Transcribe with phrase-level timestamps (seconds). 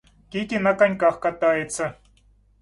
[0.31, 1.85] Кити на коньках катается.